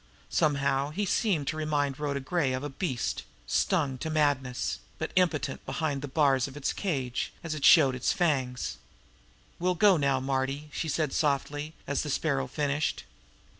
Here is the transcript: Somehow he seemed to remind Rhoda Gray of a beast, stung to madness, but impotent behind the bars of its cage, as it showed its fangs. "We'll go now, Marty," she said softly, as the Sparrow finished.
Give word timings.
Somehow 0.31 0.89
he 0.89 1.05
seemed 1.05 1.45
to 1.49 1.55
remind 1.55 1.99
Rhoda 1.99 2.19
Gray 2.21 2.53
of 2.53 2.63
a 2.63 2.69
beast, 2.69 3.21
stung 3.45 3.99
to 3.99 4.09
madness, 4.09 4.79
but 4.97 5.11
impotent 5.15 5.63
behind 5.63 6.01
the 6.01 6.07
bars 6.07 6.47
of 6.47 6.57
its 6.57 6.73
cage, 6.73 7.31
as 7.43 7.53
it 7.53 7.63
showed 7.63 7.93
its 7.93 8.11
fangs. 8.11 8.77
"We'll 9.59 9.75
go 9.75 9.97
now, 9.97 10.19
Marty," 10.19 10.71
she 10.73 10.89
said 10.89 11.13
softly, 11.13 11.75
as 11.85 12.01
the 12.01 12.09
Sparrow 12.09 12.47
finished. 12.47 13.03